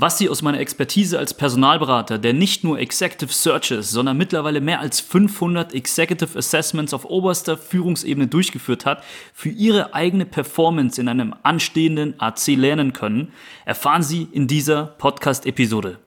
Was 0.00 0.16
Sie 0.16 0.28
aus 0.28 0.42
meiner 0.42 0.60
Expertise 0.60 1.18
als 1.18 1.34
Personalberater, 1.34 2.18
der 2.18 2.32
nicht 2.32 2.62
nur 2.62 2.78
Executive 2.78 3.32
Searches, 3.32 3.90
sondern 3.90 4.16
mittlerweile 4.16 4.60
mehr 4.60 4.78
als 4.78 5.00
500 5.00 5.74
Executive 5.74 6.38
Assessments 6.38 6.94
auf 6.94 7.04
oberster 7.04 7.58
Führungsebene 7.58 8.28
durchgeführt 8.28 8.86
hat, 8.86 9.02
für 9.34 9.48
Ihre 9.48 9.94
eigene 9.94 10.24
Performance 10.24 11.00
in 11.00 11.08
einem 11.08 11.34
anstehenden 11.42 12.14
AC 12.20 12.46
lernen 12.50 12.92
können, 12.92 13.32
erfahren 13.64 14.04
Sie 14.04 14.28
in 14.30 14.46
dieser 14.46 14.86
Podcast-Episode. 14.86 15.98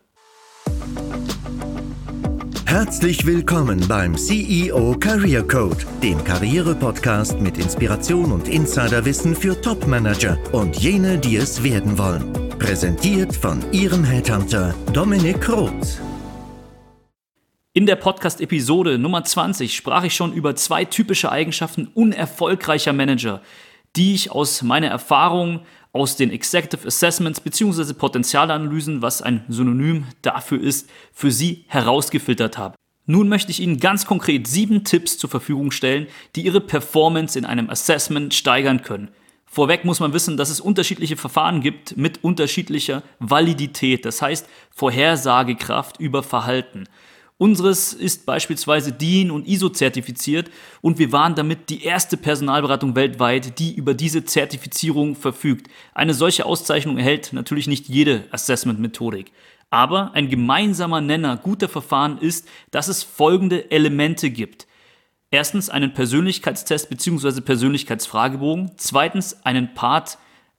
Herzlich 2.63 3.25
willkommen 3.25 3.85
beim 3.89 4.15
CEO 4.15 4.95
Career 5.01 5.45
Code, 5.45 5.85
dem 6.01 6.23
Karriere-Podcast 6.23 7.41
mit 7.41 7.57
Inspiration 7.57 8.31
und 8.31 8.47
Insiderwissen 8.47 9.35
für 9.35 9.59
Top-Manager 9.59 10.37
und 10.53 10.77
jene, 10.77 11.17
die 11.17 11.35
es 11.35 11.61
werden 11.61 11.97
wollen. 11.97 12.40
Präsentiert 12.61 13.35
von 13.35 13.59
Ihrem 13.73 14.03
Headhunter 14.03 14.75
Dominik 14.93 15.49
Roth. 15.49 15.99
In 17.73 17.87
der 17.87 17.95
Podcast-Episode 17.95 18.99
Nummer 18.99 19.23
20 19.23 19.75
sprach 19.75 20.03
ich 20.03 20.13
schon 20.13 20.31
über 20.31 20.55
zwei 20.55 20.85
typische 20.85 21.31
Eigenschaften 21.31 21.87
unerfolgreicher 21.87 22.93
Manager, 22.93 23.41
die 23.95 24.13
ich 24.13 24.29
aus 24.29 24.61
meiner 24.61 24.89
Erfahrung 24.89 25.61
aus 25.91 26.17
den 26.17 26.29
Executive 26.29 26.85
Assessments 26.85 27.39
bzw. 27.39 27.93
Potenzialanalysen, 27.93 29.01
was 29.01 29.23
ein 29.23 29.43
Synonym 29.49 30.05
dafür 30.21 30.61
ist, 30.61 30.87
für 31.11 31.31
Sie 31.31 31.65
herausgefiltert 31.67 32.59
habe. 32.59 32.75
Nun 33.07 33.27
möchte 33.27 33.49
ich 33.49 33.59
Ihnen 33.59 33.79
ganz 33.79 34.05
konkret 34.05 34.45
sieben 34.45 34.83
Tipps 34.83 35.17
zur 35.17 35.31
Verfügung 35.31 35.71
stellen, 35.71 36.05
die 36.35 36.43
Ihre 36.43 36.61
Performance 36.61 37.39
in 37.39 37.45
einem 37.45 37.71
Assessment 37.71 38.35
steigern 38.35 38.83
können. 38.83 39.09
Vorweg 39.53 39.83
muss 39.83 39.99
man 39.99 40.13
wissen, 40.13 40.37
dass 40.37 40.49
es 40.49 40.61
unterschiedliche 40.61 41.17
Verfahren 41.17 41.59
gibt 41.59 41.97
mit 41.97 42.23
unterschiedlicher 42.23 43.03
Validität, 43.19 44.05
das 44.05 44.21
heißt 44.21 44.47
Vorhersagekraft 44.69 45.99
über 45.99 46.23
Verhalten. 46.23 46.85
Unseres 47.37 47.91
ist 47.91 48.25
beispielsweise 48.25 48.93
DIN 48.93 49.29
und 49.29 49.45
ISO 49.45 49.67
zertifiziert 49.67 50.49
und 50.79 50.99
wir 50.99 51.11
waren 51.11 51.35
damit 51.35 51.69
die 51.69 51.83
erste 51.83 52.15
Personalberatung 52.15 52.95
weltweit, 52.95 53.59
die 53.59 53.75
über 53.75 53.93
diese 53.93 54.23
Zertifizierung 54.23 55.17
verfügt. 55.17 55.67
Eine 55.93 56.13
solche 56.13 56.45
Auszeichnung 56.45 56.97
erhält 56.97 57.33
natürlich 57.33 57.67
nicht 57.67 57.89
jede 57.89 58.23
Assessment-Methodik. 58.31 59.33
Aber 59.69 60.13
ein 60.13 60.29
gemeinsamer 60.29 61.01
Nenner 61.01 61.35
guter 61.35 61.67
Verfahren 61.67 62.19
ist, 62.19 62.47
dass 62.69 62.87
es 62.87 63.03
folgende 63.03 63.69
Elemente 63.69 64.29
gibt. 64.29 64.65
Erstens 65.31 65.69
einen 65.69 65.93
Persönlichkeitstest 65.93 66.89
bzw. 66.89 67.39
Persönlichkeitsfragebogen. 67.39 68.71
Zweitens 68.75 69.45
einen 69.45 69.73
Part 69.73 70.17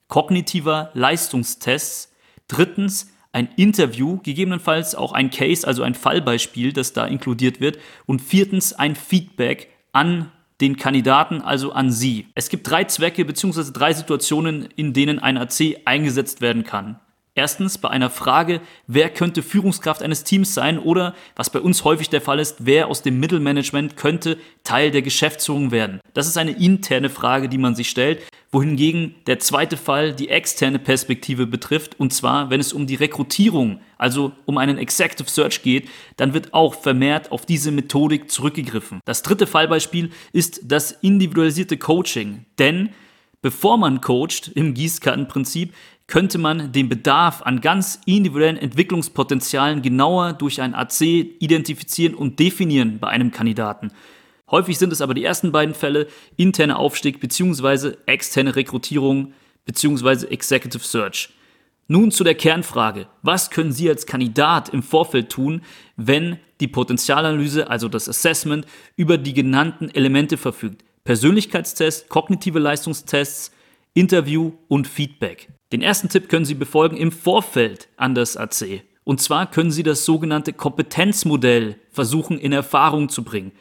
kognitiver 0.08 0.90
Leistungstests. 0.94 2.10
Drittens 2.48 3.12
ein 3.32 3.48
Interview, 3.56 4.18
gegebenenfalls 4.22 4.94
auch 4.94 5.12
ein 5.12 5.30
Case, 5.30 5.66
also 5.66 5.82
ein 5.82 5.94
Fallbeispiel, 5.94 6.72
das 6.72 6.94
da 6.94 7.06
inkludiert 7.06 7.60
wird. 7.60 7.78
Und 8.06 8.22
viertens 8.22 8.72
ein 8.72 8.96
Feedback 8.96 9.68
an 9.92 10.32
den 10.62 10.76
Kandidaten, 10.76 11.42
also 11.42 11.72
an 11.72 11.92
Sie. 11.92 12.28
Es 12.34 12.48
gibt 12.48 12.68
drei 12.70 12.84
Zwecke 12.84 13.26
bzw. 13.26 13.72
drei 13.72 13.92
Situationen, 13.92 14.68
in 14.76 14.94
denen 14.94 15.18
ein 15.18 15.36
AC 15.36 15.80
eingesetzt 15.84 16.40
werden 16.40 16.64
kann. 16.64 16.98
Erstens 17.34 17.78
bei 17.78 17.88
einer 17.88 18.10
Frage, 18.10 18.60
wer 18.86 19.08
könnte 19.08 19.42
Führungskraft 19.42 20.02
eines 20.02 20.22
Teams 20.22 20.52
sein 20.52 20.78
oder, 20.78 21.14
was 21.34 21.48
bei 21.48 21.60
uns 21.60 21.82
häufig 21.82 22.10
der 22.10 22.20
Fall 22.20 22.38
ist, 22.38 22.66
wer 22.66 22.88
aus 22.88 23.00
dem 23.00 23.20
Mittelmanagement 23.20 23.96
könnte 23.96 24.36
Teil 24.64 24.90
der 24.90 25.00
Geschäftsführung 25.00 25.70
werden. 25.70 26.00
Das 26.12 26.26
ist 26.26 26.36
eine 26.36 26.50
interne 26.50 27.08
Frage, 27.08 27.48
die 27.48 27.56
man 27.56 27.74
sich 27.74 27.88
stellt, 27.88 28.20
wohingegen 28.50 29.14
der 29.26 29.38
zweite 29.38 29.78
Fall 29.78 30.12
die 30.12 30.28
externe 30.28 30.78
Perspektive 30.78 31.46
betrifft, 31.46 31.98
und 31.98 32.12
zwar, 32.12 32.50
wenn 32.50 32.60
es 32.60 32.74
um 32.74 32.86
die 32.86 32.96
Rekrutierung, 32.96 33.80
also 33.96 34.32
um 34.44 34.58
einen 34.58 34.76
Executive 34.76 35.30
Search 35.30 35.62
geht, 35.62 35.88
dann 36.18 36.34
wird 36.34 36.52
auch 36.52 36.74
vermehrt 36.74 37.32
auf 37.32 37.46
diese 37.46 37.70
Methodik 37.70 38.30
zurückgegriffen. 38.30 39.00
Das 39.06 39.22
dritte 39.22 39.46
Fallbeispiel 39.46 40.10
ist 40.34 40.60
das 40.64 40.92
individualisierte 40.92 41.78
Coaching, 41.78 42.44
denn 42.58 42.90
bevor 43.40 43.78
man 43.78 44.02
coacht 44.02 44.50
im 44.54 44.74
Gießkannenprinzip, 44.74 45.72
könnte 46.12 46.36
man 46.36 46.72
den 46.72 46.90
Bedarf 46.90 47.40
an 47.40 47.62
ganz 47.62 47.98
individuellen 48.04 48.58
Entwicklungspotenzialen 48.58 49.80
genauer 49.80 50.34
durch 50.34 50.60
ein 50.60 50.74
AC 50.74 51.00
identifizieren 51.00 52.14
und 52.14 52.38
definieren 52.38 52.98
bei 52.98 53.08
einem 53.08 53.30
Kandidaten. 53.30 53.92
Häufig 54.50 54.76
sind 54.76 54.92
es 54.92 55.00
aber 55.00 55.14
die 55.14 55.24
ersten 55.24 55.52
beiden 55.52 55.74
Fälle, 55.74 56.08
interne 56.36 56.76
Aufstieg 56.76 57.18
bzw. 57.18 57.94
externe 58.04 58.54
Rekrutierung 58.54 59.32
bzw. 59.64 60.26
Executive 60.26 60.84
Search. 60.84 61.30
Nun 61.88 62.10
zu 62.10 62.24
der 62.24 62.34
Kernfrage. 62.34 63.06
Was 63.22 63.48
können 63.48 63.72
Sie 63.72 63.88
als 63.88 64.04
Kandidat 64.04 64.68
im 64.68 64.82
Vorfeld 64.82 65.30
tun, 65.30 65.62
wenn 65.96 66.36
die 66.60 66.68
Potenzialanalyse, 66.68 67.70
also 67.70 67.88
das 67.88 68.06
Assessment, 68.10 68.66
über 68.96 69.16
die 69.16 69.32
genannten 69.32 69.88
Elemente 69.88 70.36
verfügt? 70.36 70.84
Persönlichkeitstest, 71.04 72.10
kognitive 72.10 72.58
Leistungstests, 72.58 73.50
Interview 73.94 74.52
und 74.68 74.86
Feedback. 74.86 75.48
Den 75.72 75.80
ersten 75.80 76.10
Tipp 76.10 76.28
können 76.28 76.44
Sie 76.44 76.54
befolgen 76.54 76.98
im 76.98 77.10
Vorfeld 77.10 77.88
an 77.96 78.14
das 78.14 78.36
AC. 78.36 78.82
Und 79.04 79.20
zwar 79.22 79.50
können 79.50 79.70
Sie 79.70 79.82
das 79.82 80.04
sogenannte 80.04 80.52
Kompetenzmodell 80.52 81.76
versuchen 81.90 82.38
in 82.38 82.52
Erfahrung 82.52 83.08
zu 83.08 83.24
bringen. 83.24 83.52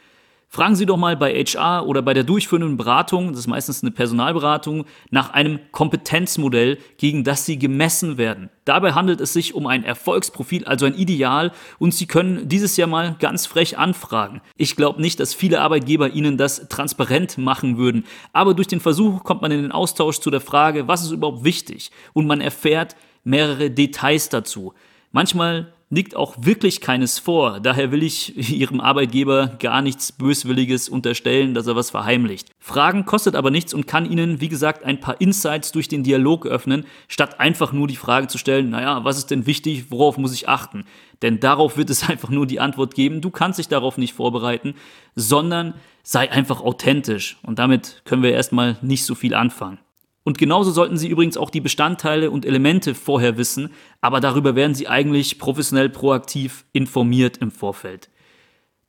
Fragen 0.54 0.76
Sie 0.76 0.86
doch 0.86 0.98
mal 0.98 1.16
bei 1.16 1.34
HR 1.34 1.88
oder 1.88 2.02
bei 2.02 2.14
der 2.14 2.26
durchführenden 2.26 2.76
Beratung, 2.76 3.30
das 3.30 3.40
ist 3.40 3.48
meistens 3.48 3.84
eine 3.84 3.92
Personalberatung, 3.92 4.84
nach 5.10 5.30
einem 5.32 5.60
Kompetenzmodell, 5.72 6.78
gegen 6.98 7.24
das 7.24 7.46
Sie 7.46 7.58
gemessen 7.58 8.18
werden. 8.18 8.50
Dabei 8.66 8.92
handelt 8.92 9.22
es 9.22 9.32
sich 9.32 9.54
um 9.56 9.66
ein 9.66 9.86
Erfolgsprofil, 9.86 10.66
also 10.66 10.86
ein 10.86 10.96
Ideal, 10.96 11.54
und 11.80 11.94
Sie 11.94 12.06
können 12.06 12.50
dieses 12.50 12.76
Jahr 12.76 12.90
mal 12.90 13.16
ganz 13.18 13.46
frech 13.46 13.78
anfragen. 13.78 14.42
Ich 14.58 14.76
glaube 14.76 15.00
nicht, 15.00 15.22
dass 15.22 15.34
viele 15.34 15.62
Arbeitgeber 15.62 16.10
Ihnen 16.10 16.36
das 16.36 16.68
transparent 16.68 17.38
machen 17.38 17.78
würden, 17.78 18.04
aber 18.34 18.54
durch 18.54 18.68
den 18.68 18.82
Versuch 18.82 19.24
kommt 19.24 19.42
man 19.42 19.52
in 19.52 19.62
den 19.62 19.72
Austausch 19.72 20.20
zu 20.20 20.32
der 20.32 20.42
Frage, 20.42 20.86
was 20.86 21.04
ist 21.04 21.12
überhaupt 21.12 21.46
wichtig, 21.46 21.92
und 22.12 22.28
man 22.28 22.42
erfährt 22.42 22.98
mehrere 23.24 23.72
Details 23.72 24.28
dazu. 24.28 24.74
Manchmal 25.14 25.72
liegt 25.92 26.16
auch 26.16 26.36
wirklich 26.40 26.82
keines 26.82 27.20
vor. 27.20 27.60
Daher 27.60 27.92
will 27.92 28.02
ich 28.02 28.36
Ihrem 28.52 28.80
Arbeitgeber 28.80 29.58
gar 29.60 29.82
nichts 29.82 30.12
Böswilliges 30.12 30.90
unterstellen, 30.90 31.54
dass 31.54 31.68
er 31.68 31.76
was 31.76 31.92
verheimlicht. 31.92 32.50
Fragen 32.60 33.06
kostet 33.06 33.36
aber 33.36 33.52
nichts 33.52 33.74
und 33.74 33.86
kann 33.86 34.10
Ihnen, 34.10 34.42
wie 34.42 34.50
gesagt, 34.50 34.84
ein 34.84 35.00
paar 35.00 35.20
Insights 35.20 35.72
durch 35.72 35.90
den 35.90 36.04
Dialog 36.04 36.48
öffnen, 36.48 36.86
statt 37.08 37.40
einfach 37.40 37.74
nur 37.74 37.88
die 37.88 37.98
Frage 37.98 38.28
zu 38.28 38.38
stellen, 38.38 38.72
naja, 38.72 39.04
was 39.04 39.18
ist 39.18 39.30
denn 39.30 39.46
wichtig, 39.46 39.92
worauf 39.92 40.18
muss 40.18 40.34
ich 40.34 40.48
achten? 40.50 40.86
Denn 41.22 41.40
darauf 41.40 41.78
wird 41.78 41.90
es 41.90 42.10
einfach 42.10 42.30
nur 42.30 42.48
die 42.48 42.62
Antwort 42.62 42.96
geben, 42.96 43.22
du 43.22 43.30
kannst 43.30 43.60
dich 43.60 43.68
darauf 43.68 43.98
nicht 43.98 44.14
vorbereiten, 44.14 44.76
sondern 45.16 45.74
sei 46.04 46.32
einfach 46.32 46.62
authentisch. 46.62 47.38
Und 47.44 47.60
damit 47.60 48.02
können 48.06 48.24
wir 48.24 48.32
erstmal 48.32 48.78
nicht 48.82 49.06
so 49.06 49.14
viel 49.14 49.36
anfangen. 49.36 49.78
Und 50.24 50.38
genauso 50.38 50.72
sollten 50.72 50.98
Sie 50.98 51.10
übrigens 51.10 51.38
auch 51.38 51.50
die 51.50 51.62
Bestandteile 51.62 52.30
und 52.30 52.46
Elemente 52.46 52.94
vorher 52.94 53.38
wissen, 53.38 53.72
aber 54.02 54.20
darüber 54.20 54.56
werden 54.56 54.76
Sie 54.76 54.88
eigentlich 54.88 55.40
professionell 55.40 55.90
proaktiv 55.90 56.66
informiert 56.74 57.38
im 57.38 57.50
Vorfeld. 57.50 58.10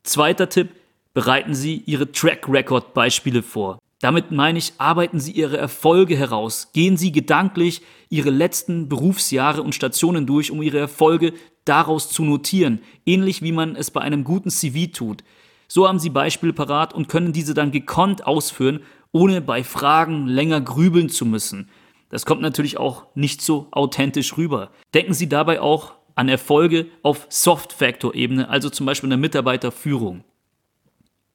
Zweiter 0.02 0.48
Tipp, 0.48 0.70
bereiten 1.14 1.54
Sie 1.54 1.82
Ihre 1.86 2.12
Track 2.12 2.48
Record 2.48 2.94
Beispiele 2.94 3.42
vor. 3.42 3.78
Damit 4.00 4.32
meine 4.32 4.58
ich, 4.58 4.72
arbeiten 4.78 5.20
Sie 5.20 5.32
Ihre 5.32 5.56
Erfolge 5.58 6.16
heraus, 6.16 6.70
gehen 6.72 6.96
Sie 6.96 7.12
gedanklich 7.12 7.82
Ihre 8.10 8.30
letzten 8.30 8.88
Berufsjahre 8.88 9.62
und 9.62 9.74
Stationen 9.74 10.26
durch, 10.26 10.50
um 10.50 10.60
Ihre 10.60 10.78
Erfolge 10.78 11.32
daraus 11.64 12.10
zu 12.10 12.24
notieren, 12.24 12.80
ähnlich 13.06 13.42
wie 13.42 13.52
man 13.52 13.76
es 13.76 13.90
bei 13.90 14.00
einem 14.00 14.24
guten 14.24 14.50
CV 14.50 14.90
tut. 14.92 15.22
So 15.68 15.86
haben 15.86 16.00
Sie 16.00 16.10
Beispiele 16.10 16.52
parat 16.52 16.92
und 16.92 17.08
können 17.08 17.32
diese 17.32 17.54
dann 17.54 17.70
gekonnt 17.70 18.26
ausführen 18.26 18.80
ohne 19.12 19.40
bei 19.40 19.62
Fragen 19.62 20.26
länger 20.26 20.60
grübeln 20.60 21.08
zu 21.08 21.24
müssen. 21.24 21.68
Das 22.08 22.26
kommt 22.26 22.42
natürlich 22.42 22.78
auch 22.78 23.06
nicht 23.14 23.40
so 23.42 23.68
authentisch 23.70 24.36
rüber. 24.36 24.70
Denken 24.94 25.14
Sie 25.14 25.28
dabei 25.28 25.60
auch 25.60 25.94
an 26.14 26.28
Erfolge 26.28 26.86
auf 27.02 27.26
Soft-Factor-Ebene, 27.30 28.48
also 28.48 28.68
zum 28.68 28.86
Beispiel 28.86 29.06
in 29.06 29.12
der 29.12 29.18
Mitarbeiterführung. 29.18 30.24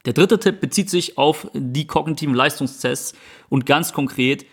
Der 0.06 0.14
dritte 0.14 0.40
Tipp 0.40 0.62
bezieht 0.62 0.90
sich 0.90 1.18
auf 1.18 1.50
die 1.54 1.88
kognitiven 1.88 2.36
Leistungstests 2.36 3.14
und 3.50 3.66
ganz 3.66 3.92
konkret 3.92 4.46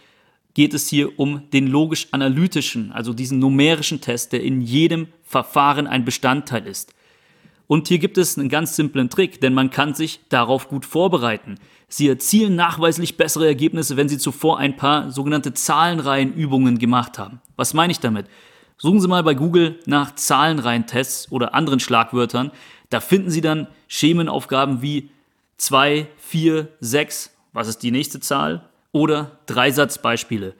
geht 0.54 0.72
es 0.72 0.88
hier 0.88 1.18
um 1.18 1.50
den 1.50 1.66
logisch-analytischen, 1.66 2.92
also 2.92 3.12
diesen 3.12 3.38
numerischen 3.38 4.00
Test, 4.00 4.32
der 4.32 4.42
in 4.42 4.60
jedem 4.60 5.08
Verfahren 5.22 5.86
ein 5.86 6.04
Bestandteil 6.04 6.66
ist. 6.66 6.94
Und 7.66 7.88
hier 7.88 7.98
gibt 7.98 8.18
es 8.18 8.38
einen 8.38 8.48
ganz 8.48 8.76
simplen 8.76 9.08
Trick, 9.08 9.40
denn 9.40 9.54
man 9.54 9.70
kann 9.70 9.94
sich 9.94 10.20
darauf 10.28 10.68
gut 10.68 10.84
vorbereiten. 10.84 11.56
Sie 11.88 12.08
erzielen 12.08 12.56
nachweislich 12.56 13.16
bessere 13.16 13.46
Ergebnisse, 13.46 13.96
wenn 13.96 14.08
Sie 14.08 14.18
zuvor 14.18 14.58
ein 14.58 14.76
paar 14.76 15.10
sogenannte 15.10 15.54
Zahlenreihenübungen 15.54 16.78
gemacht 16.78 17.18
haben. 17.18 17.40
Was 17.56 17.72
meine 17.72 17.92
ich 17.92 18.00
damit? 18.00 18.26
Suchen 18.76 19.00
Sie 19.00 19.08
mal 19.08 19.22
bei 19.22 19.34
Google 19.34 19.78
nach 19.86 20.14
Zahlenreihentests 20.14 21.30
oder 21.30 21.54
anderen 21.54 21.80
Schlagwörtern. 21.80 22.50
Da 22.90 23.00
finden 23.00 23.30
Sie 23.30 23.40
dann 23.40 23.68
Schemenaufgaben 23.88 24.82
wie 24.82 25.10
2, 25.58 26.08
4, 26.18 26.68
6, 26.80 27.30
was 27.52 27.68
ist 27.68 27.78
die 27.78 27.92
nächste 27.92 28.20
Zahl? 28.20 28.68
Oder 28.92 29.38
Dreisatzbeispiele. 29.46 30.54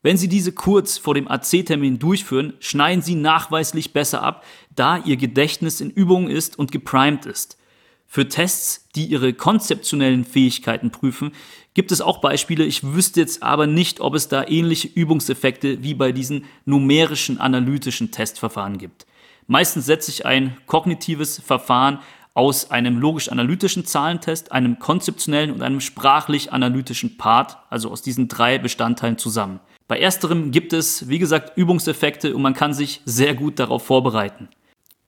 Wenn 0.00 0.16
Sie 0.16 0.28
diese 0.28 0.52
kurz 0.52 0.96
vor 0.96 1.14
dem 1.14 1.28
AC-Termin 1.28 1.98
durchführen, 1.98 2.54
schneiden 2.60 3.02
Sie 3.02 3.16
nachweislich 3.16 3.92
besser 3.92 4.22
ab, 4.22 4.44
da 4.74 4.98
Ihr 4.98 5.16
Gedächtnis 5.16 5.80
in 5.80 5.90
Übung 5.90 6.28
ist 6.28 6.56
und 6.56 6.70
geprimed 6.70 7.26
ist. 7.26 7.58
Für 8.06 8.28
Tests, 8.28 8.88
die 8.94 9.06
Ihre 9.06 9.34
konzeptionellen 9.34 10.24
Fähigkeiten 10.24 10.92
prüfen, 10.92 11.32
gibt 11.74 11.90
es 11.90 12.00
auch 12.00 12.20
Beispiele. 12.20 12.64
Ich 12.64 12.84
wüsste 12.84 13.20
jetzt 13.20 13.42
aber 13.42 13.66
nicht, 13.66 14.00
ob 14.00 14.14
es 14.14 14.28
da 14.28 14.46
ähnliche 14.46 14.88
Übungseffekte 14.88 15.82
wie 15.82 15.94
bei 15.94 16.12
diesen 16.12 16.44
numerischen 16.64 17.38
analytischen 17.38 18.12
Testverfahren 18.12 18.78
gibt. 18.78 19.04
Meistens 19.48 19.86
setze 19.86 20.10
ich 20.12 20.24
ein 20.24 20.56
kognitives 20.66 21.40
Verfahren 21.40 21.98
aus 22.34 22.70
einem 22.70 22.98
logisch-analytischen 22.98 23.84
Zahlentest, 23.84 24.52
einem 24.52 24.78
konzeptionellen 24.78 25.50
und 25.50 25.60
einem 25.60 25.80
sprachlich-analytischen 25.80 27.16
Part, 27.18 27.58
also 27.68 27.90
aus 27.90 28.00
diesen 28.00 28.28
drei 28.28 28.58
Bestandteilen 28.58 29.18
zusammen. 29.18 29.58
Bei 29.88 29.98
ersterem 29.98 30.50
gibt 30.50 30.74
es, 30.74 31.08
wie 31.08 31.18
gesagt, 31.18 31.56
Übungseffekte 31.56 32.36
und 32.36 32.42
man 32.42 32.54
kann 32.54 32.74
sich 32.74 33.00
sehr 33.06 33.34
gut 33.34 33.58
darauf 33.58 33.84
vorbereiten. 33.84 34.48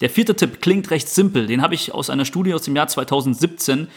Der 0.01 0.09
vierte 0.09 0.35
Tipp 0.35 0.63
klingt 0.63 0.91
recht 0.91 1.09
simpel, 1.09 1.47
den 1.47 1.61
habe 1.61 1.75
ich 1.75 1.93
aus 1.93 2.09
einer 2.09 2.25
Studie 2.25 2.55
aus 2.55 2.63
dem 2.63 2.75
Jahr 2.75 2.89
2017 2.89 3.89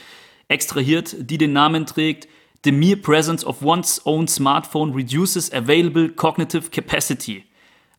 extrahiert, 0.49 1.15
die 1.17 1.37
den 1.37 1.53
Namen 1.53 1.85
trägt 1.85 2.27
The 2.65 2.71
mere 2.71 2.95
presence 2.95 3.45
of 3.45 3.61
one's 3.61 4.01
own 4.05 4.27
smartphone 4.29 4.93
reduces 4.93 5.51
available 5.51 6.07
cognitive 6.09 6.69
capacity. 6.69 7.43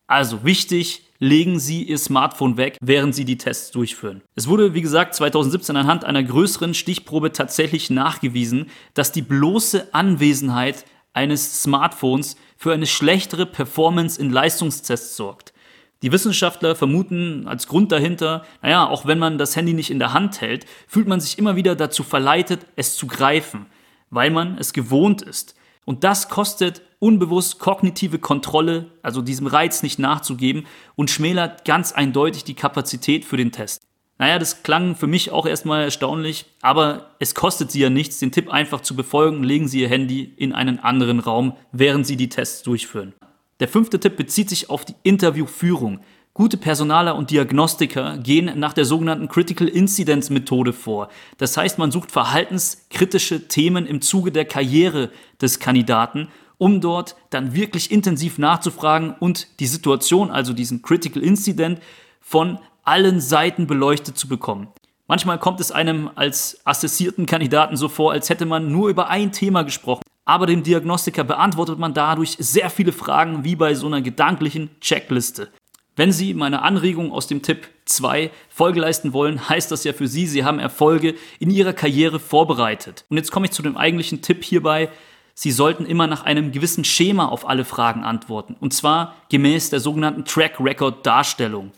Also 0.07 0.43
wichtig, 0.43 1.03
legen 1.19 1.59
Sie 1.59 1.83
Ihr 1.83 1.99
Smartphone 1.99 2.57
weg, 2.57 2.77
während 2.81 3.13
Sie 3.13 3.25
die 3.25 3.37
Tests 3.37 3.69
durchführen. 3.69 4.21
Es 4.33 4.47
wurde, 4.47 4.73
wie 4.73 4.81
gesagt, 4.81 5.13
2017 5.13 5.75
anhand 5.75 6.03
einer 6.03 6.23
größeren 6.23 6.73
Stichprobe 6.73 7.31
tatsächlich 7.31 7.91
nachgewiesen, 7.91 8.71
dass 8.95 9.11
die 9.11 9.21
bloße 9.21 9.93
Anwesenheit 9.93 10.85
eines 11.15 11.63
Smartphones 11.63 12.35
für 12.57 12.73
eine 12.73 12.85
schlechtere 12.85 13.45
Performance 13.45 14.21
in 14.21 14.29
Leistungstests 14.29 15.15
sorgt. 15.15 15.53
Die 16.01 16.11
Wissenschaftler 16.11 16.75
vermuten 16.75 17.47
als 17.47 17.67
Grund 17.67 17.91
dahinter, 17.91 18.45
naja, 18.61 18.87
auch 18.87 19.07
wenn 19.07 19.17
man 19.17 19.37
das 19.37 19.55
Handy 19.55 19.73
nicht 19.73 19.89
in 19.89 19.97
der 19.97 20.13
Hand 20.13 20.41
hält, 20.41 20.65
fühlt 20.87 21.07
man 21.07 21.19
sich 21.19 21.39
immer 21.39 21.55
wieder 21.55 21.75
dazu 21.75 22.03
verleitet, 22.03 22.65
es 22.75 22.95
zu 22.95 23.07
greifen, 23.07 23.65
weil 24.09 24.29
man 24.29 24.57
es 24.59 24.73
gewohnt 24.73 25.21
ist. 25.21 25.55
Und 25.85 26.03
das 26.03 26.29
kostet 26.29 26.81
unbewusst 26.99 27.59
kognitive 27.59 28.19
Kontrolle, 28.19 28.91
also 29.01 29.21
diesem 29.21 29.47
Reiz 29.47 29.83
nicht 29.83 29.99
nachzugeben 29.99 30.65
und 30.95 31.09
schmälert 31.09 31.63
ganz 31.63 31.91
eindeutig 31.91 32.43
die 32.43 32.55
Kapazität 32.55 33.23
für 33.23 33.37
den 33.37 33.51
Test. 33.51 33.81
Naja, 34.17 34.39
das 34.39 34.63
klang 34.63 34.95
für 34.95 35.07
mich 35.07 35.31
auch 35.31 35.45
erstmal 35.45 35.83
erstaunlich, 35.83 36.45
aber 36.61 37.11
es 37.19 37.35
kostet 37.35 37.71
Sie 37.71 37.81
ja 37.81 37.89
nichts, 37.89 38.19
den 38.19 38.31
Tipp 38.31 38.49
einfach 38.49 38.79
zu 38.79 38.95
befolgen. 38.95 39.43
Legen 39.43 39.67
Sie 39.67 39.81
Ihr 39.81 39.89
Handy 39.89 40.33
in 40.37 40.53
einen 40.53 40.79
anderen 40.79 41.19
Raum, 41.19 41.53
während 41.73 42.07
Sie 42.07 42.15
die 42.15 42.29
Tests 42.29 42.63
durchführen. 42.63 43.13
Der 43.59 43.67
fünfte 43.67 43.99
Tipp 43.99 44.15
bezieht 44.15 44.49
sich 44.49 44.69
auf 44.69 44.85
die 44.85 44.95
Interviewführung. 45.03 45.99
Gute 46.33 46.57
Personaler 46.57 47.15
und 47.15 47.31
Diagnostiker 47.31 48.17
gehen 48.17 48.59
nach 48.59 48.73
der 48.73 48.83
sogenannten 48.83 49.29
Critical 49.29 49.69
Incidence 49.69 50.29
Methode 50.29 50.73
vor. 50.73 51.09
Das 51.37 51.55
heißt, 51.55 51.77
man 51.77 51.91
sucht 51.91 52.11
verhaltenskritische 52.11 53.47
Themen 53.47 53.85
im 53.85 54.01
Zuge 54.01 54.33
der 54.33 54.43
Karriere 54.43 55.11
des 55.41 55.59
Kandidaten, 55.59 56.27
um 56.57 56.81
dort 56.81 57.15
dann 57.29 57.53
wirklich 57.53 57.91
intensiv 57.91 58.37
nachzufragen 58.37 59.13
und 59.17 59.59
die 59.61 59.67
Situation, 59.67 60.29
also 60.29 60.51
diesen 60.51 60.81
Critical 60.81 61.23
Incident, 61.23 61.79
von 62.19 62.59
allen 62.85 63.19
Seiten 63.19 63.67
beleuchtet 63.67 64.17
zu 64.17 64.27
bekommen. 64.27 64.69
Manchmal 65.07 65.37
kommt 65.37 65.59
es 65.59 65.71
einem 65.71 66.09
als 66.15 66.59
assessierten 66.63 67.25
Kandidaten 67.25 67.77
so 67.77 67.89
vor, 67.89 68.11
als 68.11 68.29
hätte 68.29 68.45
man 68.45 68.71
nur 68.71 68.89
über 68.89 69.09
ein 69.09 69.31
Thema 69.31 69.63
gesprochen. 69.63 70.01
Aber 70.25 70.47
dem 70.47 70.63
Diagnostiker 70.63 71.23
beantwortet 71.23 71.77
man 71.77 71.93
dadurch 71.93 72.35
sehr 72.39 72.71
viele 72.71 72.91
Fragen 72.91 73.43
wie 73.43 73.55
bei 73.55 73.75
so 73.75 73.85
einer 73.85 74.01
gedanklichen 74.01 74.69
Checkliste. 74.81 75.49
Wenn 75.95 76.11
Sie 76.11 76.33
meine 76.33 76.63
Anregung 76.63 77.11
aus 77.11 77.27
dem 77.27 77.43
Tipp 77.43 77.69
2 77.85 78.31
Folge 78.49 78.79
leisten 78.81 79.13
wollen, 79.13 79.47
heißt 79.49 79.71
das 79.71 79.83
ja 79.83 79.93
für 79.93 80.07
Sie, 80.07 80.25
Sie 80.25 80.43
haben 80.43 80.59
Erfolge 80.59 81.13
in 81.39 81.51
Ihrer 81.51 81.73
Karriere 81.73 82.19
vorbereitet. 82.19 83.05
Und 83.09 83.17
jetzt 83.17 83.31
komme 83.31 83.45
ich 83.45 83.51
zu 83.51 83.61
dem 83.61 83.77
eigentlichen 83.77 84.23
Tipp 84.23 84.43
hierbei. 84.43 84.89
Sie 85.35 85.51
sollten 85.51 85.85
immer 85.85 86.07
nach 86.07 86.23
einem 86.23 86.51
gewissen 86.51 86.83
Schema 86.83 87.27
auf 87.27 87.47
alle 87.47 87.65
Fragen 87.65 88.03
antworten. 88.03 88.55
Und 88.59 88.73
zwar 88.73 89.15
gemäß 89.29 89.69
der 89.69 89.81
sogenannten 89.81 90.25
Track 90.25 90.59
Record 90.59 91.05
Darstellung. 91.05 91.71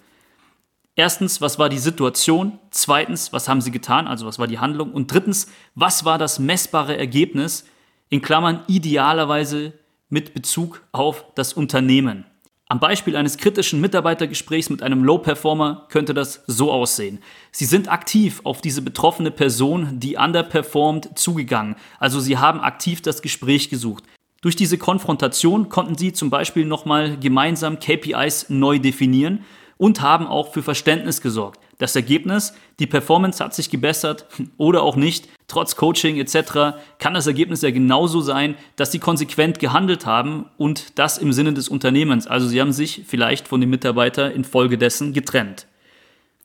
Erstens, 0.99 1.41
was 1.41 1.59
war 1.59 1.69
die 1.69 1.77
Situation? 1.77 2.57
Zweitens, 2.71 3.31
was 3.31 3.47
haben 3.47 3.61
sie 3.61 3.69
getan? 3.69 4.07
Also 4.07 4.25
was 4.25 4.39
war 4.39 4.47
die 4.47 4.57
Handlung? 4.57 4.91
Und 4.91 5.13
drittens, 5.13 5.47
was 5.75 6.05
war 6.05 6.17
das 6.17 6.39
messbare 6.39 6.97
Ergebnis? 6.97 7.65
In 8.09 8.23
Klammern 8.23 8.61
idealerweise 8.67 9.73
mit 10.09 10.33
Bezug 10.33 10.81
auf 10.93 11.23
das 11.35 11.53
Unternehmen. 11.53 12.25
Am 12.67 12.79
Beispiel 12.79 13.15
eines 13.15 13.37
kritischen 13.37 13.79
Mitarbeitergesprächs 13.79 14.71
mit 14.71 14.81
einem 14.81 15.03
Low-Performer 15.03 15.85
könnte 15.89 16.15
das 16.15 16.43
so 16.47 16.71
aussehen. 16.71 17.19
Sie 17.51 17.65
sind 17.65 17.91
aktiv 17.91 18.41
auf 18.43 18.61
diese 18.61 18.81
betroffene 18.81 19.29
Person, 19.29 19.99
die 19.99 20.15
underperformed, 20.15 21.11
zugegangen. 21.15 21.75
Also 21.99 22.19
Sie 22.19 22.39
haben 22.39 22.59
aktiv 22.59 23.03
das 23.03 23.21
Gespräch 23.21 23.69
gesucht. 23.69 24.03
Durch 24.41 24.55
diese 24.55 24.79
Konfrontation 24.79 25.69
konnten 25.69 25.95
Sie 25.95 26.11
zum 26.11 26.31
Beispiel 26.31 26.65
nochmal 26.65 27.19
gemeinsam 27.19 27.77
KPIs 27.77 28.49
neu 28.49 28.79
definieren 28.79 29.45
und 29.77 30.01
haben 30.01 30.27
auch 30.27 30.51
für 30.51 30.63
Verständnis 30.63 31.21
gesorgt. 31.21 31.59
Das 31.77 31.95
Ergebnis, 31.95 32.53
die 32.79 32.87
Performance 32.87 33.43
hat 33.43 33.53
sich 33.53 33.69
gebessert 33.69 34.25
oder 34.57 34.83
auch 34.83 34.95
nicht. 34.95 35.29
Trotz 35.47 35.75
Coaching 35.75 36.17
etc. 36.17 36.77
kann 36.99 37.13
das 37.13 37.27
Ergebnis 37.27 37.61
ja 37.61 37.71
genauso 37.71 38.21
sein, 38.21 38.55
dass 38.75 38.91
sie 38.91 38.99
konsequent 38.99 39.59
gehandelt 39.59 40.05
haben 40.05 40.45
und 40.57 40.97
das 40.99 41.17
im 41.17 41.31
Sinne 41.31 41.53
des 41.53 41.69
Unternehmens. 41.69 42.27
Also 42.27 42.47
sie 42.47 42.59
haben 42.59 42.73
sich 42.73 43.03
vielleicht 43.07 43.47
von 43.47 43.61
dem 43.61 43.69
Mitarbeiter 43.69 44.33
infolgedessen 44.33 45.13
getrennt. 45.13 45.67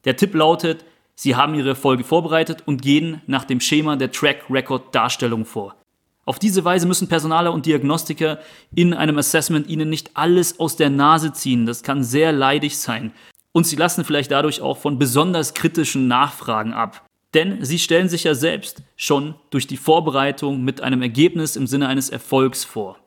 Der 0.04 0.16
Tipp 0.16 0.34
lautet, 0.34 0.84
Sie 1.14 1.36
haben 1.36 1.54
Ihre 1.54 1.70
Erfolge 1.70 2.04
vorbereitet 2.04 2.62
und 2.66 2.82
gehen 2.82 3.20
nach 3.26 3.44
dem 3.44 3.60
Schema 3.60 3.96
der 3.96 4.10
Track 4.10 4.44
Record 4.50 4.94
Darstellung 4.94 5.44
vor. 5.44 5.76
Auf 6.24 6.38
diese 6.38 6.64
Weise 6.64 6.86
müssen 6.86 7.08
Personaler 7.08 7.52
und 7.52 7.66
Diagnostiker 7.66 8.38
in 8.74 8.94
einem 8.94 9.18
Assessment 9.18 9.68
ihnen 9.68 9.90
nicht 9.90 10.12
alles 10.14 10.60
aus 10.60 10.76
der 10.76 10.90
Nase 10.90 11.32
ziehen. 11.32 11.66
Das 11.66 11.82
kann 11.82 12.04
sehr 12.04 12.32
leidig 12.32 12.78
sein. 12.78 13.12
Und 13.50 13.66
sie 13.66 13.76
lassen 13.76 14.04
vielleicht 14.04 14.30
dadurch 14.30 14.60
auch 14.60 14.78
von 14.78 14.98
besonders 14.98 15.54
kritischen 15.54 16.06
Nachfragen 16.08 16.72
ab. 16.72 17.04
Denn 17.34 17.64
sie 17.64 17.78
stellen 17.78 18.08
sich 18.08 18.24
ja 18.24 18.34
selbst 18.34 18.82
schon 18.96 19.34
durch 19.50 19.66
die 19.66 19.76
Vorbereitung 19.76 20.62
mit 20.62 20.80
einem 20.80 21.02
Ergebnis 21.02 21.56
im 21.56 21.66
Sinne 21.66 21.88
eines 21.88 22.10
Erfolgs 22.10 22.64
vor. 22.64 22.98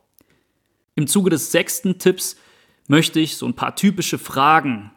Im 0.95 1.07
Zuge 1.07 1.29
des 1.29 1.51
sechsten 1.51 1.99
Tipps 1.99 2.35
möchte 2.87 3.19
ich 3.19 3.37
so 3.37 3.45
ein 3.45 3.53
paar 3.53 3.75
typische 3.75 4.17
Fragen 4.17 4.91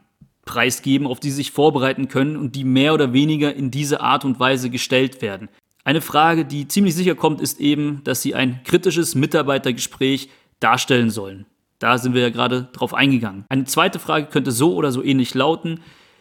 preisgeben, 0.45 1.07
auf 1.07 1.21
die 1.21 1.31
Sie 1.31 1.37
sich 1.37 1.51
vorbereiten 1.53 2.09
können 2.09 2.37
und 2.37 2.57
die 2.57 2.65
mehr 2.65 2.95
oder 2.95 3.13
weniger 3.13 3.55
in 3.55 3.71
diese 3.71 4.01
Art 4.01 4.25
und 4.25 4.41
Weise 4.41 4.71
gestellt 4.71 5.21
werden. 5.21 5.49
Eine 5.89 6.03
Frage, 6.03 6.45
die 6.45 6.69
ziemlich 6.69 6.95
sicher 6.95 7.15
kommt, 7.15 7.41
ist 7.41 7.61
eben, 7.61 8.03
dass 8.05 8.21
Sie 8.21 8.35
ein 8.35 8.63
kritisches 8.63 9.15
Mitarbeitergespräch 9.15 10.29
darstellen 10.61 11.09
sollen. 11.09 11.47
Da 11.79 11.97
sind 11.97 12.13
wir 12.13 12.21
ja 12.21 12.29
gerade 12.29 12.69
drauf 12.75 12.93
eingegangen. 12.93 13.47
Eine 13.49 13.65
zweite 13.65 13.99
Frage 13.99 14.27
könnte 14.27 14.53
so 14.53 14.75
oder 14.75 14.93
so 14.93 15.03
ähnlich 15.03 15.33
lauten, 15.33 15.81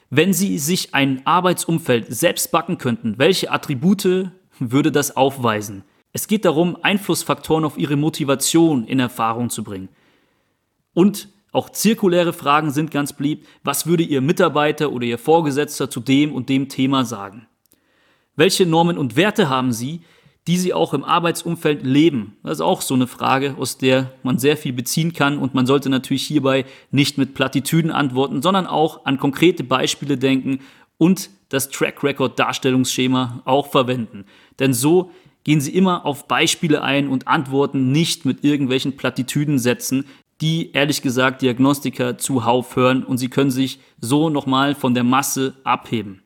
wenn 0.09 0.31
Sie 0.31 0.57
sich 0.57 0.95
ein 0.95 1.21
Arbeitsumfeld 1.25 2.05
selbst 2.07 2.49
backen 2.49 2.77
könnten, 2.77 3.15
welche 3.17 3.51
Attribute 3.51 4.31
würde 4.57 4.89
das 4.93 5.17
aufweisen? 5.17 5.83
Es 6.13 6.29
geht 6.29 6.45
darum, 6.45 6.77
Einflussfaktoren 6.81 7.65
auf 7.65 7.77
Ihre 7.77 7.97
Motivation 7.97 8.85
in 8.85 9.01
Erfahrung 9.01 9.49
zu 9.49 9.65
bringen. 9.65 9.89
Und 10.93 11.27
auch 11.51 11.69
zirkuläre 11.71 12.31
Fragen 12.31 12.71
sind 12.71 12.89
ganz 12.89 13.11
beliebt. 13.11 13.45
Was 13.65 13.85
würde 13.85 14.03
Ihr 14.03 14.21
Mitarbeiter 14.21 14.93
oder 14.93 15.05
Ihr 15.05 15.17
Vorgesetzter 15.17 15.89
zu 15.89 15.99
dem 15.99 16.33
und 16.33 16.47
dem 16.47 16.69
Thema 16.69 17.03
sagen? 17.03 17.47
Welche 18.37 18.67
Normen 18.67 18.99
und 18.99 19.15
Werte 19.15 19.49
haben 19.49 19.73
Sie, 19.73 20.01
die 20.45 20.57
Sie 20.57 20.71
auch 20.71 20.93
im 20.93 21.03
Arbeitsumfeld 21.03 21.83
leben? 21.83 22.37
Das 22.43 22.59
ist 22.59 22.61
auch 22.61 22.81
so 22.81 22.93
eine 22.93 23.07
Frage, 23.07 23.55
aus 23.57 23.79
der 23.79 24.13
man 24.21 24.37
sehr 24.37 24.57
viel 24.57 24.73
beziehen 24.73 25.11
kann 25.11 25.39
und 25.39 25.55
man 25.55 25.65
sollte 25.65 25.89
natürlich 25.89 26.27
hierbei 26.27 26.65
nicht 26.91 27.17
mit 27.17 27.33
Plattitüden 27.33 27.89
antworten, 27.89 28.43
sondern 28.43 28.67
auch 28.67 29.05
an 29.05 29.17
konkrete 29.17 29.63
Beispiele 29.63 30.19
denken 30.19 30.59
und 30.99 31.31
das 31.49 31.69
Track 31.69 32.03
Record 32.03 32.37
Darstellungsschema 32.37 33.41
auch 33.43 33.71
verwenden. 33.71 34.25
Denn 34.59 34.71
so 34.71 35.09
gehen 35.43 35.59
Sie 35.59 35.73
immer 35.73 36.05
auf 36.05 36.27
Beispiele 36.27 36.83
ein 36.83 37.09
und 37.09 37.27
antworten 37.27 37.91
nicht 37.91 38.23
mit 38.23 38.43
irgendwelchen 38.43 38.97
Plattitüdensätzen, 38.97 40.05
die 40.41 40.73
ehrlich 40.73 41.01
gesagt 41.01 41.41
Diagnostiker 41.41 42.19
zuhauf 42.19 42.75
hören 42.75 43.03
und 43.03 43.17
Sie 43.17 43.29
können 43.29 43.49
sich 43.49 43.79
so 43.99 44.29
nochmal 44.29 44.75
von 44.75 44.93
der 44.93 45.03
Masse 45.03 45.55
abheben. 45.63 46.21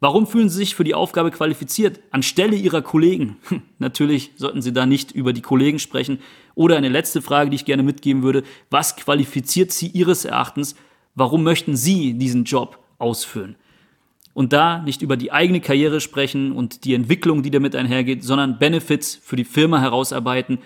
Warum 0.00 0.26
fühlen 0.26 0.48
Sie 0.48 0.56
sich 0.56 0.74
für 0.74 0.84
die 0.84 0.94
Aufgabe 0.94 1.30
qualifiziert 1.30 2.00
anstelle 2.10 2.56
Ihrer 2.56 2.80
Kollegen? 2.80 3.36
Hm, 3.48 3.62
natürlich 3.78 4.30
sollten 4.36 4.62
Sie 4.62 4.72
da 4.72 4.86
nicht 4.86 5.12
über 5.12 5.34
die 5.34 5.42
Kollegen 5.42 5.78
sprechen. 5.78 6.20
Oder 6.54 6.78
eine 6.78 6.88
letzte 6.88 7.20
Frage, 7.20 7.50
die 7.50 7.56
ich 7.56 7.66
gerne 7.66 7.82
mitgeben 7.82 8.22
würde. 8.22 8.42
Was 8.70 8.96
qualifiziert 8.96 9.72
Sie 9.72 9.88
Ihres 9.88 10.24
Erachtens? 10.24 10.74
Warum 11.14 11.42
möchten 11.42 11.76
Sie 11.76 12.14
diesen 12.14 12.44
Job 12.44 12.78
ausführen? 12.98 13.56
Und 14.32 14.54
da 14.54 14.78
nicht 14.78 15.02
über 15.02 15.18
die 15.18 15.32
eigene 15.32 15.60
Karriere 15.60 16.00
sprechen 16.00 16.52
und 16.52 16.84
die 16.84 16.94
Entwicklung, 16.94 17.42
die 17.42 17.50
damit 17.50 17.76
einhergeht, 17.76 18.24
sondern 18.24 18.58
Benefits 18.58 19.20
für 19.22 19.36
die 19.36 19.44
Firma 19.44 19.80
herausarbeiten 19.80 20.58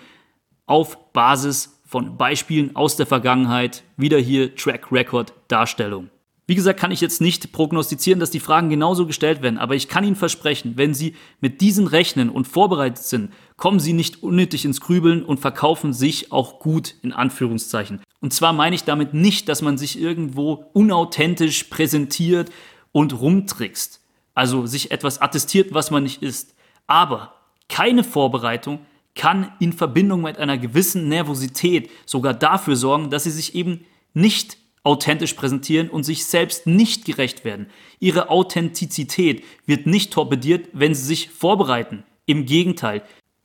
auf 0.65 1.11
Basis 1.11 1.81
von 1.85 2.15
Beispielen 2.17 2.75
aus 2.75 2.95
der 2.95 3.05
Vergangenheit, 3.05 3.83
wieder 3.97 4.17
hier 4.17 4.55
Track 4.55 4.91
Record 4.91 5.33
Darstellung. 5.49 6.09
Wie 6.47 6.55
gesagt, 6.55 6.79
kann 6.79 6.91
ich 6.91 7.01
jetzt 7.01 7.21
nicht 7.21 7.51
prognostizieren, 7.51 8.19
dass 8.19 8.29
die 8.29 8.39
Fragen 8.39 8.69
genauso 8.69 9.07
gestellt 9.07 9.41
werden, 9.41 9.57
aber 9.57 9.75
ich 9.75 9.87
kann 9.87 10.03
Ihnen 10.03 10.15
versprechen, 10.15 10.73
wenn 10.75 10.93
Sie 10.93 11.15
mit 11.41 11.59
diesen 11.59 11.87
rechnen 11.87 12.29
und 12.29 12.47
vorbereitet 12.47 12.99
sind, 12.99 13.33
kommen 13.57 13.79
Sie 13.79 13.93
nicht 13.93 14.21
unnötig 14.21 14.63
ins 14.63 14.79
Grübeln 14.79 15.23
und 15.23 15.39
verkaufen 15.39 15.91
sich 15.91 16.31
auch 16.31 16.59
gut 16.59 16.95
in 17.01 17.13
Anführungszeichen. 17.13 18.01
Und 18.21 18.31
zwar 18.31 18.53
meine 18.53 18.75
ich 18.75 18.83
damit 18.83 19.15
nicht, 19.15 19.49
dass 19.49 19.63
man 19.63 19.79
sich 19.79 19.99
irgendwo 19.99 20.65
unauthentisch 20.73 21.63
präsentiert 21.65 22.51
und 22.91 23.19
rumtrickst, 23.19 24.01
also 24.35 24.67
sich 24.67 24.91
etwas 24.91 25.21
attestiert, 25.21 25.73
was 25.73 25.89
man 25.89 26.03
nicht 26.03 26.21
ist. 26.21 26.55
Aber 26.85 27.33
keine 27.69 28.03
Vorbereitung 28.03 28.79
kann 29.15 29.51
in 29.59 29.73
Verbindung 29.73 30.21
mit 30.21 30.37
einer 30.37 30.59
gewissen 30.59 31.07
Nervosität 31.07 31.89
sogar 32.05 32.35
dafür 32.35 32.75
sorgen, 32.75 33.09
dass 33.09 33.23
Sie 33.23 33.31
sich 33.31 33.55
eben 33.55 33.85
nicht 34.13 34.57
authentisch 34.85 35.33
präsentieren 35.33 35.89
und 35.89 36.03
sich 36.03 36.25
selbst 36.25 36.67
nicht 36.67 37.05
gerecht 37.05 37.43
werden. 37.43 37.67
Ihre 37.99 38.29
Authentizität 38.29 39.43
wird 39.65 39.87
nicht 39.87 40.13
torpediert, 40.13 40.69
wenn 40.73 40.93
sie 40.93 41.03
sich 41.03 41.29
vorbereiten. 41.31 42.03
Im 42.27 42.45
Gegenteil, 42.45 43.01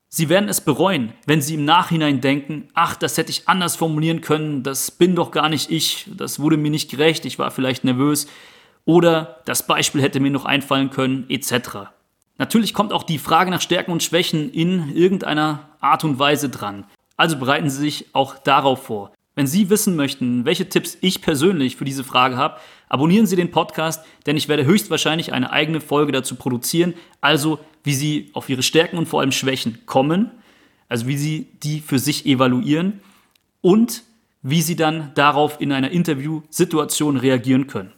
sie 0.09 0.29
werden 0.29 0.49
es 0.49 0.61
bereuen, 0.61 1.15
wenn 1.27 1.41
sie 1.41 1.55
im 1.55 1.65
Nachhinein 1.65 2.21
denken, 2.21 2.69
ach, 2.75 2.95
das 2.95 3.17
hätte 3.17 3.31
ich 3.31 3.49
anders 3.49 3.77
formulieren 3.77 4.21
können, 4.21 4.63
das 4.63 4.91
bin 4.91 5.17
doch 5.17 5.31
gar 5.31 5.49
nicht 5.49 5.71
ich, 5.71 6.07
das 6.15 6.41
wurde 6.41 6.59
mir 6.59 6.71
nicht 6.71 6.91
gerecht, 6.91 7.25
ich 7.25 7.39
war 7.39 7.51
vielleicht 7.51 7.85
nervös 7.85 8.27
oder 8.85 9.41
das 9.47 9.67
Beispiel 9.67 10.03
hätte 10.03 10.21
mir 10.21 10.31
noch 10.31 10.45
einfallen 10.45 10.91
können, 10.91 11.25
etc. 11.29 11.91
Natürlich 12.37 12.75
kommt 12.75 12.93
auch 12.93 13.03
die 13.03 13.19
Frage 13.19 13.51
nach 13.51 13.61
Stärken 13.61 13.93
und 13.93 14.03
Schwächen 14.03 14.51
in 14.51 14.95
irgendeiner 14.95 15.71
Art 15.81 16.05
und 16.05 16.19
Weise 16.19 16.51
dran. 16.51 16.85
Also 17.17 17.39
bereiten 17.39 17.71
Sie 17.71 17.81
sich 17.81 18.15
auch 18.15 18.39
darauf 18.39 18.85
vor. 18.85 19.13
Wenn 19.41 19.47
Sie 19.47 19.71
wissen 19.71 19.97
möchten, 19.97 20.45
welche 20.45 20.69
Tipps 20.69 20.99
ich 21.01 21.23
persönlich 21.23 21.77
für 21.77 21.87
diese 21.87 22.05
Frage 22.05 22.37
habe, 22.37 22.61
abonnieren 22.91 23.25
Sie 23.25 23.37
den 23.37 23.51
Podcast, 23.51 24.05
denn 24.27 24.37
ich 24.37 24.49
werde 24.49 24.67
höchstwahrscheinlich 24.67 25.33
eine 25.33 25.51
eigene 25.51 25.81
Folge 25.81 26.13
dazu 26.13 26.35
produzieren, 26.35 26.93
also 27.23 27.59
wie 27.83 27.95
Sie 27.95 28.29
auf 28.35 28.51
Ihre 28.51 28.63
Stärken 28.63 28.99
und 28.99 29.09
vor 29.09 29.21
allem 29.21 29.33
Schwächen 29.33 29.79
kommen, 29.87 30.31
also 30.91 31.07
wie 31.07 31.17
Sie 31.17 31.49
die 31.63 31.81
für 31.81 31.99
sich 31.99 32.27
evaluieren 32.27 33.01
und 33.63 34.03
wie 34.43 34.61
Sie 34.61 34.77
dann 34.77 35.13
darauf 35.15 35.59
in 35.59 35.73
einer 35.73 35.91
Interviewsituation 35.91 37.17
reagieren 37.17 37.67
können. 37.67 37.95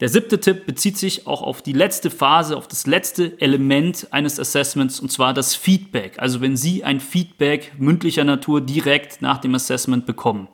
Der 0.00 0.08
siebte 0.08 0.40
Tipp 0.40 0.66
bezieht 0.66 0.98
sich 0.98 1.28
auch 1.28 1.40
auf 1.40 1.62
die 1.62 1.72
letzte 1.72 2.10
Phase, 2.10 2.56
auf 2.56 2.66
das 2.66 2.86
letzte 2.86 3.40
Element 3.40 4.08
eines 4.10 4.40
Assessments, 4.40 4.98
und 4.98 5.12
zwar 5.12 5.32
das 5.32 5.54
Feedback. 5.54 6.18
Also 6.18 6.40
wenn 6.40 6.56
Sie 6.56 6.82
ein 6.82 6.98
Feedback 6.98 7.72
mündlicher 7.78 8.24
Natur 8.24 8.60
direkt 8.60 9.22
nach 9.22 9.38
dem 9.38 9.54
Assessment 9.54 10.04
bekommen. 10.04 10.48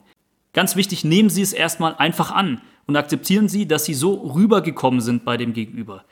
Ganz 0.52 0.76
wichtig, 0.76 1.04
nehmen 1.04 1.30
Sie 1.30 1.40
es 1.40 1.54
erstmal 1.54 1.94
einfach 1.97 2.32
an 2.32 2.61
und 2.87 2.97
akzeptieren 2.97 3.49
Sie, 3.49 3.66
dass 3.66 3.87
Sie 3.87 3.94
so 3.94 4.14
rübergekommen 4.14 5.00
sind 5.00 5.25
bei 5.25 5.38
dem 5.38 5.54
Gegenüber. 5.54 6.04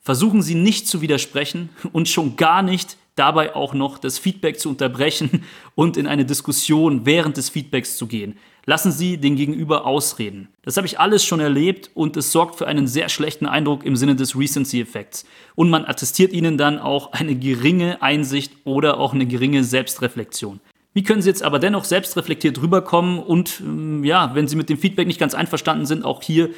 Versuchen 0.00 0.40
Sie 0.40 0.54
nicht 0.54 0.86
zu 0.86 1.00
widersprechen 1.00 1.70
und 1.92 2.08
schon 2.08 2.36
gar 2.36 2.62
nicht 2.62 2.96
dabei 3.16 3.56
auch 3.56 3.74
noch 3.74 3.98
das 3.98 4.20
Feedback 4.20 4.60
zu 4.60 4.68
unterbrechen 4.68 5.42
und 5.74 5.96
in 5.96 6.06
eine 6.06 6.24
Diskussion 6.24 7.04
während 7.04 7.36
des 7.36 7.48
Feedbacks 7.48 7.96
zu 7.96 8.06
gehen. 8.06 8.38
Lassen 8.68 8.90
Sie 8.90 9.16
den 9.16 9.36
Gegenüber 9.36 9.86
ausreden. 9.86 10.48
Das 10.62 10.76
habe 10.76 10.88
ich 10.88 10.98
alles 10.98 11.24
schon 11.24 11.38
erlebt 11.38 11.92
und 11.94 12.16
es 12.16 12.32
sorgt 12.32 12.56
für 12.56 12.66
einen 12.66 12.88
sehr 12.88 13.08
schlechten 13.08 13.46
Eindruck 13.46 13.84
im 13.84 13.94
Sinne 13.94 14.16
des 14.16 14.36
Recency-Effekts. 14.36 15.24
Und 15.54 15.70
man 15.70 15.84
attestiert 15.84 16.32
Ihnen 16.32 16.58
dann 16.58 16.80
auch 16.80 17.12
eine 17.12 17.36
geringe 17.36 18.02
Einsicht 18.02 18.52
oder 18.64 18.98
auch 18.98 19.14
eine 19.14 19.26
geringe 19.26 19.62
Selbstreflexion. 19.62 20.58
Wie 20.94 21.04
können 21.04 21.22
Sie 21.22 21.28
jetzt 21.28 21.44
aber 21.44 21.60
dennoch 21.60 21.84
selbstreflektiert 21.84 22.60
rüberkommen 22.60 23.20
und 23.20 23.60
ähm, 23.60 24.02
ja, 24.02 24.34
wenn 24.34 24.48
Sie 24.48 24.56
mit 24.56 24.68
dem 24.68 24.78
Feedback 24.78 25.06
nicht 25.06 25.20
ganz 25.20 25.34
einverstanden 25.34 25.86
sind, 25.86 26.04
auch 26.04 26.20
hier 26.20 26.50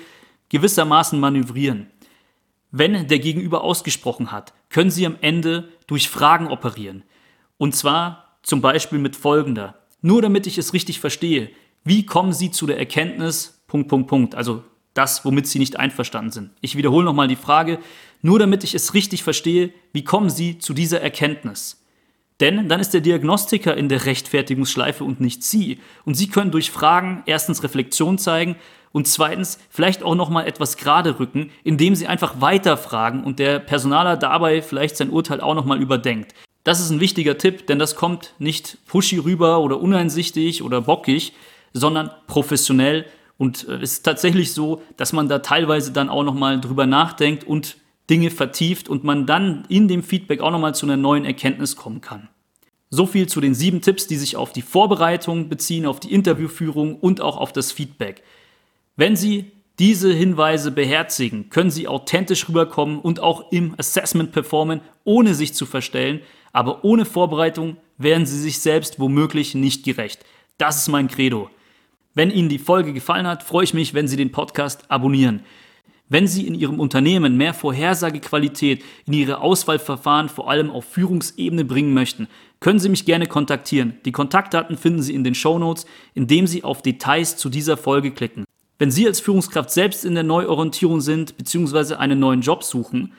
gewissermaßen 0.49 1.21
manövrieren? 1.21 1.89
Wenn 2.71 3.07
der 3.07 3.19
Gegenüber 3.19 3.63
ausgesprochen 3.65 4.33
hat, 4.33 4.55
können 4.71 4.91
Sie 4.91 5.05
am 5.05 5.17
Ende 5.21 5.69
durch 5.87 6.09
Fragen 6.09 6.49
operieren. 6.49 7.03
Und 7.59 7.77
zwar 7.77 8.39
zum 8.43 8.63
Beispiel 8.63 8.99
mit 8.99 9.15
folgender. 9.15 9.75
Nur 10.01 10.23
damit 10.23 10.47
ich 10.47 10.57
es 10.57 10.73
richtig 10.73 11.01
verstehe, 11.01 11.51
wie 11.85 12.07
kommen 12.07 12.33
Sie 12.33 12.51
zu 12.51 12.67
der 12.67 12.79
Erkenntnis, 12.79 13.63
Punkt, 13.67 13.89
Punkt, 13.89 14.09
Punkt, 14.09 14.35
also 14.35 14.63
das, 14.95 15.25
womit 15.25 15.47
Sie 15.47 15.59
nicht 15.59 15.79
einverstanden 15.79 16.33
sind. 16.33 16.51
Ich 16.61 16.77
wiederhole 16.77 17.05
nochmal 17.05 17.29
die 17.29 17.37
Frage, 17.37 17.79
nur 18.21 18.39
damit 18.39 18.65
ich 18.65 18.75
es 18.75 18.95
richtig 18.95 19.23
verstehe, 19.23 19.71
wie 19.93 20.05
kommen 20.05 20.31
Sie 20.31 20.59
zu 20.59 20.75
dieser 20.75 21.01
Erkenntnis? 21.01 21.85
Denn 22.41 22.69
dann 22.69 22.81
ist 22.81 22.95
der 22.95 23.01
Diagnostiker 23.01 23.77
in 23.77 23.89
der 23.89 24.07
Rechtfertigungsschleife 24.07 25.03
und 25.03 25.21
nicht 25.21 25.43
Sie. 25.43 25.81
Und 26.05 26.15
Sie 26.15 26.29
können 26.29 26.51
durch 26.51 26.71
Fragen 26.71 27.23
erstens 27.27 27.63
Reflexion 27.63 28.19
zeigen 28.19 28.57
und 28.93 29.09
zweitens 29.09 29.59
vielleicht 29.71 30.03
auch 30.03 30.15
nochmal 30.15 30.47
etwas 30.47 30.77
gerade 30.77 31.19
rücken, 31.19 31.51
indem 31.65 31.95
Sie 31.95 32.07
einfach 32.07 32.41
weiterfragen 32.41 33.25
und 33.25 33.39
der 33.39 33.59
Personaler 33.59 34.17
dabei 34.17 34.63
vielleicht 34.63 34.97
sein 34.97 35.11
Urteil 35.11 35.41
auch 35.41 35.55
nochmal 35.55 35.81
überdenkt. 35.81 36.35
Das 36.65 36.81
ist 36.81 36.91
ein 36.91 37.01
wichtiger 37.01 37.39
Tipp, 37.39 37.67
denn 37.67 37.79
das 37.79 37.97
kommt 37.97 38.35
nicht 38.39 38.79
pushy 38.87 39.19
rüber 39.19 39.61
oder 39.61 39.81
uneinsichtig 39.81 40.63
oder 40.63 40.83
bockig, 40.83 41.33
sondern 41.73 42.11
professionell. 42.27 43.07
Und 43.37 43.69
äh, 43.69 43.77
es 43.77 43.95
ist 43.95 44.03
tatsächlich 44.03 44.53
so, 44.53 44.83
dass 44.97 45.13
man 45.13 45.29
da 45.29 45.41
teilweise 45.41 45.93
dann 45.93 46.09
auch 46.09 46.25
nochmal 46.25 46.61
drüber 46.61 46.87
nachdenkt 46.87 47.45
und 47.45 47.77
Dinge 48.11 48.31
vertieft 48.31 48.89
und 48.89 49.05
man 49.05 49.27
dann 49.27 49.65
in 49.69 49.89
dem 49.89 50.03
Feedback 50.03 50.41
auch 50.41 50.51
nochmal 50.51 50.75
zu 50.75 50.87
einer 50.87 50.97
neuen 50.97 51.25
Erkenntnis 51.25 51.77
kommen 51.77 52.01
kann. 52.01 52.29
So 52.91 53.05
viel 53.05 53.29
zu 53.29 53.41
den 53.41 53.55
sieben 53.55 53.83
Tipps, 53.83 54.07
die 54.07 54.17
sich 54.17 54.37
auf 54.37 54.53
die 54.53 54.63
Vorbereitung 54.63 55.51
beziehen, 55.51 55.85
auf 55.85 56.01
die 56.01 56.13
Interviewführung 56.13 56.97
und 56.97 57.21
auch 57.21 57.37
auf 57.37 57.53
das 57.53 57.71
Feedback. 57.71 58.23
Wenn 58.97 59.15
Sie 59.15 59.53
diese 59.79 60.13
Hinweise 60.13 60.71
beherzigen, 60.71 61.51
können 61.51 61.71
Sie 61.71 61.87
authentisch 61.87 62.49
rüberkommen 62.49 62.99
und 62.99 63.21
auch 63.21 63.53
im 63.53 63.75
Assessment 63.79 64.33
performen, 64.33 64.81
ohne 65.05 65.35
sich 65.35 65.55
zu 65.55 65.67
verstellen, 65.67 66.21
aber 66.53 66.83
ohne 66.83 67.05
Vorbereitung 67.05 67.77
werden 67.99 68.27
Sie 68.27 68.41
sich 68.41 68.59
selbst 68.61 68.99
womöglich 68.99 69.55
nicht 69.55 69.85
gerecht. 69.85 70.25
Das 70.57 70.79
ist 70.79 70.89
mein 70.89 71.09
Credo. 71.09 71.51
Wenn 72.19 72.33
Ihnen 72.33 72.49
die 72.49 72.59
Folge 72.59 72.93
gefallen 72.93 73.29
hat, 73.29 73.45
freue 73.45 73.63
ich 73.63 73.75
mich, 73.75 73.95
wenn 73.95 74.09
Sie 74.09 74.17
den 74.17 74.33
Podcast 74.33 74.91
abonnieren. 74.91 75.45
Wenn 76.09 76.27
Sie 76.27 76.49
in 76.49 76.57
Ihrem 76.57 76.81
Unternehmen 76.81 77.37
mehr 77.37 77.55
Vorhersagequalität 77.55 78.83
in 79.07 79.13
Ihre 79.13 79.41
Auswahlverfahren 79.41 80.29
vor 80.29 80.51
allem 80.51 80.69
auf 80.69 80.85
Führungsebene 80.85 81.65
bringen 81.65 81.95
möchten, 81.95 82.27
können 82.59 82.81
Sie 82.81 82.89
mich 82.89 83.05
gerne 83.05 83.29
kontaktieren. 83.29 83.99
Die 84.05 84.11
Kontaktdaten 84.11 84.77
finden 84.77 85.01
Sie 85.01 85.15
in 85.15 85.23
den 85.23 85.37
Show 85.37 85.61
Notes, 85.61 85.87
indem 86.15 86.49
Sie 86.49 86.65
auf 86.65 86.83
Details 86.83 87.37
zu 87.37 87.51
dieser 87.51 87.77
Folge 87.77 88.11
klicken. 88.11 88.43
Wenn 88.81 88.91
Sie 88.91 89.07
als 89.07 89.21
Führungskraft 89.21 89.71
selbst 89.71 90.05
in 90.05 90.17
der 90.17 90.25
Neuorientierung 90.25 91.01
sind 91.01 91.37
bzw. 91.37 91.95
einen 91.95 92.19
neuen 92.19 92.41
Job 92.41 92.65
suchen, 92.65 93.13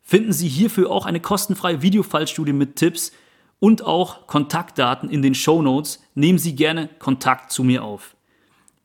finden 0.00 0.32
Sie 0.32 0.46
hierfür 0.46 0.92
auch 0.92 1.06
eine 1.06 1.18
kostenfreie 1.18 1.82
Videofallstudie 1.82 2.52
mit 2.52 2.76
Tipps 2.76 3.10
und 3.58 3.82
auch 3.82 4.28
Kontaktdaten 4.28 5.10
in 5.10 5.22
den 5.22 5.34
Show 5.34 5.60
Notes. 5.60 6.04
Nehmen 6.14 6.38
Sie 6.38 6.54
gerne 6.54 6.88
Kontakt 7.00 7.50
zu 7.50 7.64
mir 7.64 7.82
auf. 7.82 8.14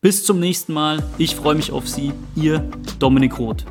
Bis 0.02 0.24
zum 0.24 0.40
nächsten 0.40 0.72
Mal. 0.72 1.04
Ich 1.18 1.36
freue 1.36 1.56
mich 1.56 1.74
auf 1.74 1.90
Sie. 1.90 2.14
Ihr 2.34 2.60
Dominik 3.00 3.38
Roth. 3.38 3.66